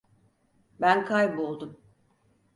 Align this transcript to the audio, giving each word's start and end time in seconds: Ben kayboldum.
Ben 0.81 1.05
kayboldum. 1.05 1.79